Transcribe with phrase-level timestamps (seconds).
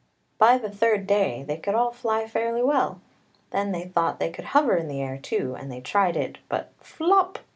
[0.39, 2.99] By the third day they could all fly fairly well;
[3.51, 6.71] then they thought they could hover in the air, too, and they tried it, but
[6.79, 7.37] flop